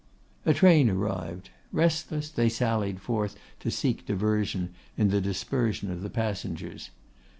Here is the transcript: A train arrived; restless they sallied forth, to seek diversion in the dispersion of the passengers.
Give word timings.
A 0.47 0.53
train 0.55 0.89
arrived; 0.89 1.51
restless 1.71 2.31
they 2.31 2.49
sallied 2.49 2.99
forth, 3.01 3.35
to 3.59 3.69
seek 3.69 4.03
diversion 4.03 4.73
in 4.97 5.09
the 5.09 5.21
dispersion 5.21 5.91
of 5.91 6.01
the 6.01 6.09
passengers. 6.09 6.89